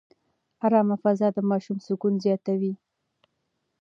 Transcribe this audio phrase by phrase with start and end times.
[0.65, 2.73] ارامه فضا د ماشوم سکون زیاتوي.